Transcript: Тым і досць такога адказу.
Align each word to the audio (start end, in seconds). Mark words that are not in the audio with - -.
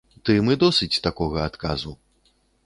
Тым 0.27 0.47
і 0.53 0.55
досць 0.63 0.99
такога 1.09 1.45
адказу. 1.49 1.95